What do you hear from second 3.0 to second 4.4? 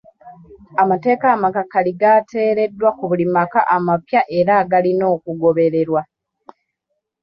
buli maka amapya